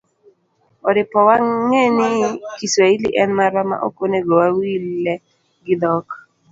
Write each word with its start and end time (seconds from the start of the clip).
Oripo 0.89 1.17
wang'e 1.27 1.83
ni 1.97 2.07
kiswahili 2.57 3.09
en 3.21 3.29
marwa 3.37 3.61
ma 3.69 3.77
ok 3.87 3.97
onego 4.05 4.33
wawile 4.41 5.13
gi 5.65 5.73
dhok 5.81 6.07